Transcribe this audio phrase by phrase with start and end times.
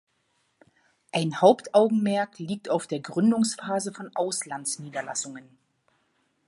[1.13, 5.47] Ein Hauptaugenmerk liegt auf der Gründungsphase von Auslandsniederlassungen.